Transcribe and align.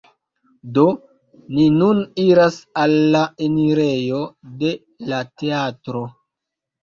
Do, 0.77 0.83
ni 1.57 1.65
nun 1.73 1.99
iras 2.23 2.55
al 2.83 2.95
la 3.15 3.21
enirejo 3.49 4.21
de 4.63 4.71
la 5.13 5.19
teatro 5.43 6.01